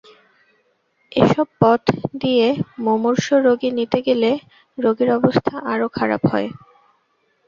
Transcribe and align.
এসব 1.11 1.47
পথ 1.61 1.81
দিয়ে 2.21 2.47
মুমূর্ষু 2.85 3.33
রোগী 3.45 3.69
নিতে 3.77 3.99
গেলে 4.07 4.31
রোগীর 4.77 5.09
অবস্থা 5.17 5.55
আরও 5.71 5.87
খারাপ 5.97 6.21
হয়। 6.31 6.49